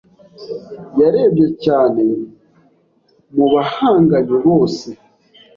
[0.99, 2.03] Yarebye cyane
[3.35, 4.87] mubahanganye bose.